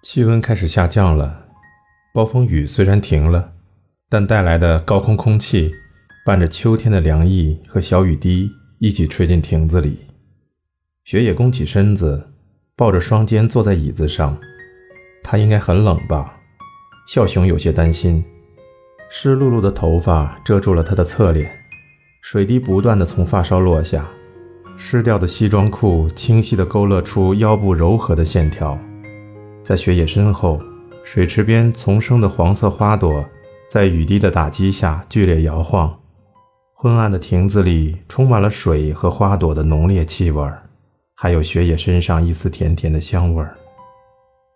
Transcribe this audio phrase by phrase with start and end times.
[0.00, 1.46] 气温开始下降了，
[2.14, 3.54] 暴风雨虽然停了，
[4.08, 5.74] 但带来的高空空气
[6.24, 8.48] 伴着秋天的凉意和小雨滴
[8.78, 10.06] 一起吹进亭子里。
[11.04, 12.28] 雪野弓起身子，
[12.76, 14.38] 抱着双肩坐在椅子上，
[15.24, 16.32] 他应该很冷吧？
[17.08, 18.24] 笑雄有些担心。
[19.10, 21.50] 湿漉漉的头发遮住了他的侧脸，
[22.22, 24.08] 水滴不断的从发梢落下，
[24.76, 28.78] 湿掉的西装裤清晰的勾勒出腰部柔和的线条。
[29.68, 30.58] 在雪野身后，
[31.04, 33.22] 水池边丛生的黄色花朵
[33.68, 35.94] 在雨滴的打击下剧烈摇晃，
[36.72, 40.50] 昏暗的亭子里充满了水和花朵的浓烈气味，
[41.14, 43.54] 还有雪野身上一丝甜甜的香味儿。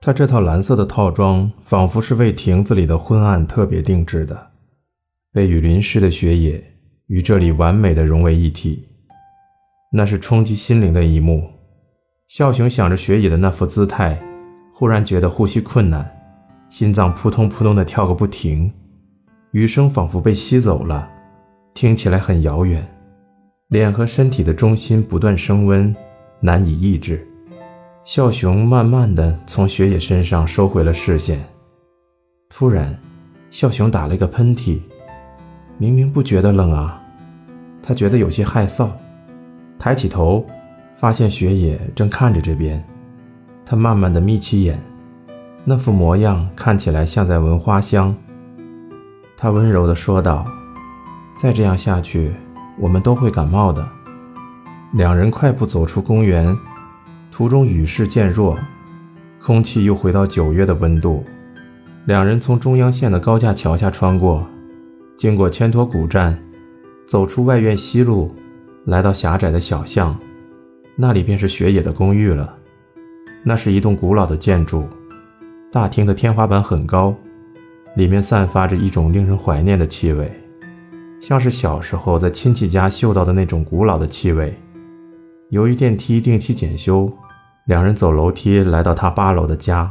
[0.01, 4.53] 他这套蓝色的套装仿佛是为亭子里的昏暗特别定制的，
[5.31, 6.65] 被雨淋湿的雪野
[7.09, 8.89] 与这里完美的融为一体。
[9.93, 11.51] 那是冲击心灵的一幕。
[12.29, 14.19] 孝雄想着雪野的那副姿态，
[14.83, 16.05] 忽然觉得呼吸困难，
[16.69, 18.69] 心脏扑通扑通的跳个不停，
[19.53, 21.09] 雨声仿佛被吸走了，
[21.73, 22.85] 听起来很遥远。
[23.69, 25.95] 脸和身体的中心不断升温，
[26.41, 27.25] 难以抑制。
[28.03, 31.39] 笑雄慢慢的从雪野身上收回了视线。
[32.51, 32.93] 突然，
[33.53, 34.81] 笑雄打了一个喷嚏。
[35.79, 37.01] 明明不觉得冷啊，
[37.81, 38.91] 他觉得有些害臊。
[39.79, 40.45] 抬起头，
[40.97, 42.85] 发现雪野正看着这边。
[43.65, 44.83] 他慢慢的眯起眼，
[45.65, 48.15] 那副模样看起来像在闻花香。
[49.37, 50.47] 他温柔的说道
[51.37, 52.33] ：“再这样下去，
[52.79, 53.87] 我们都会感冒的。”
[54.95, 56.57] 两人快步走出公园。
[57.31, 58.59] 途中雨势渐弱，
[59.41, 61.25] 空气又回到九月的温度。
[62.05, 64.47] 两人从中央线的高架桥下穿过，
[65.17, 66.39] 经过千托古站，
[67.07, 68.35] 走出外院西路，
[68.85, 70.15] 来到狭窄的小巷，
[70.95, 72.55] 那里便是雪野的公寓了。
[73.45, 74.87] 那是一栋古老的建筑，
[75.71, 77.15] 大厅的天花板很高，
[77.97, 80.31] 里面散发着一种令人怀念的气味，
[81.21, 84.55] 像是小时候在亲戚家嗅到的那种古老的气味。
[85.51, 87.13] 由于电梯定期检修。
[87.67, 89.89] 两人走楼梯来到他八楼的家，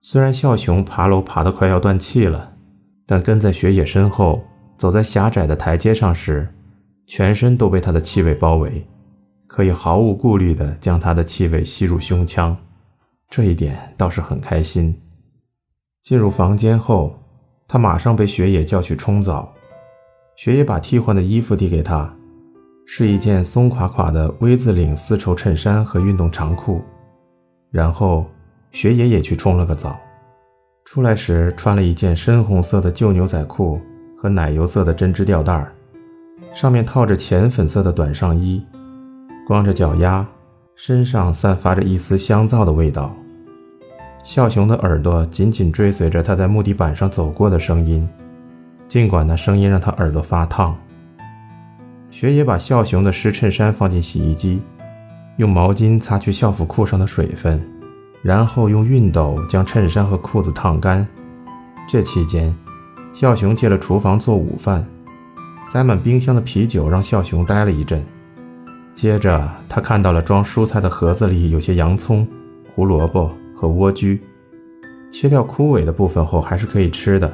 [0.00, 2.54] 虽然孝雄爬楼爬得快要断气了，
[3.06, 4.42] 但跟在雪野身后
[4.76, 6.52] 走在狭窄的台阶上时，
[7.06, 8.84] 全身都被他的气味包围，
[9.54, 12.56] 可以毫无顾虑地将他的气味吸入胸腔，
[13.28, 14.98] 这一点倒是很开心。
[16.00, 17.14] 进入房间后，
[17.68, 19.52] 他马上被雪野叫去冲澡，
[20.36, 22.10] 雪野把替换的衣服递给他。
[22.86, 26.80] 是一件松垮垮的 V 字领丝绸衬衫和运动长裤，
[27.70, 28.24] 然后
[28.70, 30.00] 雪野也去冲了个澡，
[30.86, 33.78] 出来时穿了一件深红色的旧牛仔裤
[34.16, 35.70] 和奶油色的针织吊带儿
[36.54, 38.64] 上面套着浅粉色的短上衣，
[39.44, 40.24] 光着脚丫，
[40.76, 43.14] 身上散发着一丝香皂的味道。
[44.22, 48.08] 孝雄的耳朵紧紧追随着他在木地板上走过的声音，
[48.86, 50.78] 尽管那声音让他耳朵发烫。
[52.08, 54.62] 雪野把孝雄的湿衬衫放进洗衣机，
[55.38, 57.60] 用毛巾擦去校服裤上的水分，
[58.22, 61.04] 然后用熨斗将衬衫和裤子烫干。
[61.88, 62.54] 这期间，
[63.12, 64.86] 孝雄借了厨房做午饭，
[65.66, 68.00] 塞满冰箱的啤酒让孝雄待了一阵。
[68.94, 72.26] 接着，他看到了装蔬菜的盒子里有些洋葱、
[72.74, 74.18] 胡萝卜和莴苣，
[75.10, 77.32] 切掉枯萎的部分后还是可以吃的。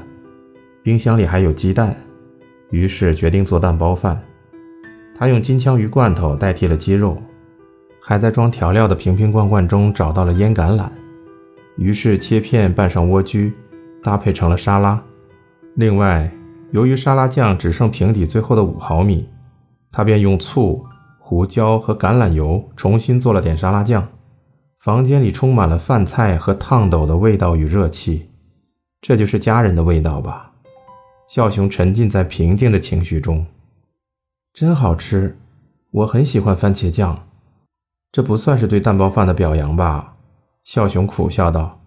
[0.83, 1.95] 冰箱里还有鸡蛋，
[2.71, 4.19] 于是决定做蛋包饭。
[5.15, 7.21] 他用金枪鱼罐头代替了鸡肉，
[8.01, 10.89] 还在装调料的瓶瓶罐罐中找到了腌橄榄，
[11.77, 13.53] 于是切片拌上莴苣，
[14.03, 15.03] 搭配成了沙拉。
[15.75, 16.33] 另外，
[16.71, 19.29] 由于沙拉酱只剩瓶底最后的五毫米，
[19.91, 20.85] 他便用醋、
[21.29, 24.09] 胡椒和橄榄油重新做了点沙拉酱。
[24.79, 28.31] 房间里充满了饭菜和烫斗的味道与热气，
[29.03, 30.53] 这就是家人的味道吧？
[31.29, 33.45] 孝雄沉浸在平静的情绪中。
[34.55, 35.39] 真好吃，
[35.91, 37.27] 我很喜欢番茄酱。
[38.11, 40.15] 这不算是对蛋包饭的表扬吧？
[40.65, 41.79] 孝雄苦笑道。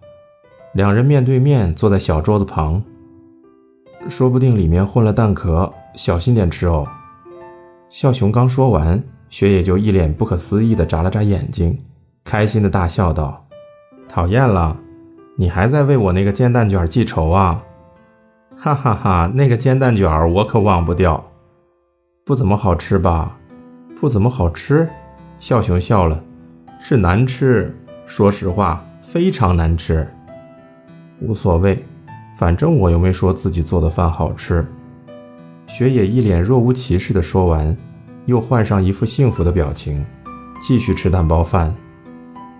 [0.72, 2.80] 两人面对面坐在小桌子旁，
[4.08, 6.86] 说不定里面混了蛋壳，小心点吃哦。
[7.90, 9.02] 孝雄刚说完，
[9.32, 11.78] 雪野就一脸不可思议地眨了眨眼睛，
[12.22, 13.46] 开心地大笑道
[14.06, 14.76] ：“讨厌了，
[15.36, 17.64] 你还在为我那个煎蛋卷记仇啊？
[18.58, 21.24] 哈哈哈，那个煎蛋卷我可忘不掉。”
[22.26, 23.38] 不怎么好吃吧？
[23.98, 24.86] 不怎么好吃。
[25.38, 26.22] 笑熊笑了，
[26.78, 27.74] 是难吃。
[28.04, 30.06] 说实话，非常难吃。
[31.22, 31.82] 无所谓，
[32.36, 34.62] 反正我又没说自己做的饭好吃。
[35.66, 37.74] 雪野一脸若无其事地说完，
[38.26, 40.04] 又换上一副幸福的表情，
[40.60, 41.74] 继续吃蛋包饭，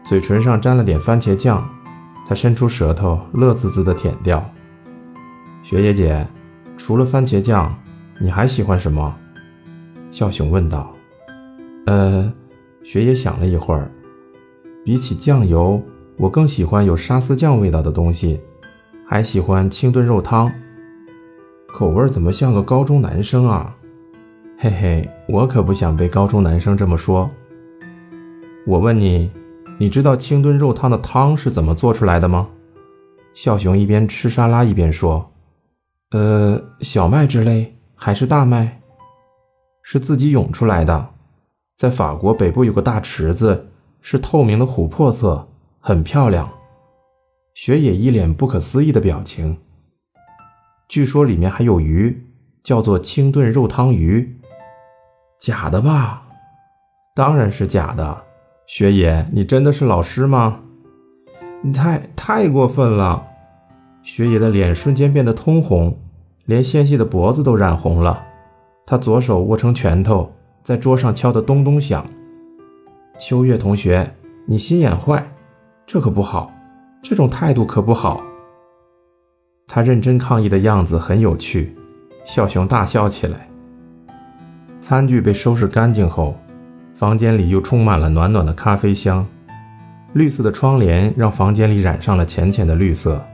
[0.03, 1.69] 嘴唇上沾了点番茄酱，
[2.29, 4.45] 他伸出舌头，乐滋滋地舔掉。
[5.63, 6.27] 雪野姐，
[6.77, 7.73] 除了番茄酱，
[8.19, 9.15] 你还喜欢什么？
[10.11, 10.93] 笑熊问道。
[11.87, 12.33] 呃，
[12.83, 13.91] 雪野想了一会儿，
[14.85, 15.81] 比起酱油，
[16.17, 18.41] 我更喜欢有沙司酱味道的东西，
[19.07, 20.53] 还喜欢清炖肉汤。
[21.73, 23.75] 口味怎么像个高中男生啊？
[24.65, 27.29] 嘿嘿，我可不想被高中男生这么说。
[28.65, 29.29] 我问你，
[29.77, 32.49] 你知道清炖肉汤的汤是怎么做出来的吗？
[33.35, 35.33] 笑雄一边吃沙拉一边说
[36.15, 38.81] ：“呃，小麦之类还是大麦？
[39.83, 41.09] 是自己涌出来的。
[41.77, 43.67] 在法国北部有个大池子，
[44.01, 45.49] 是透明的琥珀色，
[45.81, 46.49] 很漂亮。”
[47.55, 49.59] 雪野一脸不可思议的表情。
[50.87, 52.29] 据说里面还有鱼，
[52.63, 54.39] 叫做清炖肉汤鱼。
[55.45, 56.23] 假的吧？
[57.17, 58.23] 当然是假的。
[58.69, 60.61] 雪野，你真的是老师吗？
[61.63, 63.27] 你太太过分了！
[64.05, 65.99] 雪野的脸瞬间变得通红，
[66.45, 68.25] 连纤细的脖子都染红了。
[68.87, 72.07] 他左手握成拳头，在桌上敲得咚咚响。
[73.19, 74.15] 秋月同学，
[74.47, 75.29] 你心眼坏，
[75.85, 76.53] 这可不好，
[77.03, 78.23] 这种态度可不好。
[79.67, 81.77] 他认真抗议的样子很有趣，
[82.25, 83.49] 笑熊大笑起来。
[84.83, 86.37] 餐具被收拾干净后，
[86.93, 89.25] 房间里又充满了暖暖的咖啡香。
[90.13, 93.25] 绿色的窗帘让房间里染上了浅浅的绿色，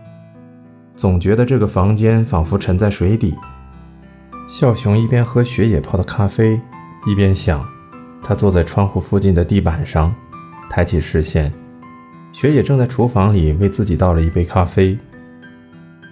[0.95, 3.35] 总觉得这个房间仿佛沉在水底。
[4.47, 6.61] 笑熊一边喝雪野泡的咖啡，
[7.07, 7.67] 一边想：
[8.23, 10.15] 他坐在窗户附近的地板上，
[10.69, 11.51] 抬起视线，
[12.31, 14.99] 雪野正在厨房里为自己倒了一杯咖啡。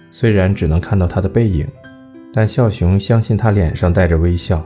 [0.09, 1.67] 虽然只能看到他的背影，
[2.33, 4.65] 但笑熊相信他脸上带着微笑。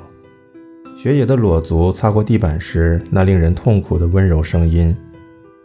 [1.01, 4.95] 雪野的裸足擦过地板时，那令人痛苦的温柔声音，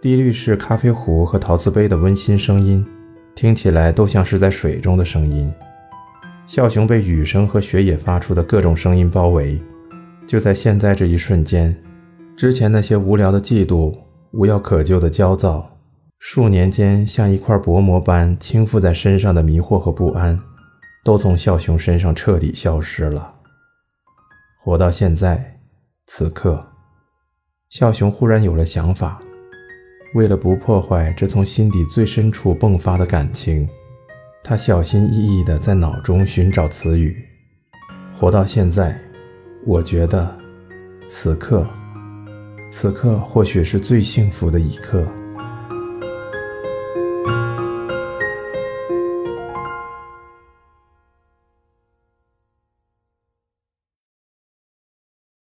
[0.00, 2.82] 滴滤式咖啡壶和陶瓷杯的温馨声音，
[3.34, 5.52] 听起来都像是在水中的声音。
[6.46, 9.60] 笑熊被雨声和雪野发出的各种声音包围。
[10.26, 11.76] 就在现在这一瞬间，
[12.34, 13.94] 之前那些无聊的嫉妒、
[14.30, 15.70] 无药可救的焦躁，
[16.18, 20.40] 数年间像一块薄膜般倾覆在身上的迷惑和不安，
[21.04, 23.34] 都从笑熊身上彻底消失了。
[24.66, 25.60] 活到现在，
[26.06, 26.66] 此刻，
[27.68, 29.22] 笑熊忽然有了想法。
[30.16, 33.68] 为了不破坏这从心底最深处迸发的感情，
[34.42, 37.24] 他小心翼翼地在脑中寻找词语。
[38.12, 39.00] 活到现在，
[39.64, 40.36] 我觉得，
[41.06, 41.64] 此刻，
[42.68, 45.06] 此刻或许是最幸福的一刻。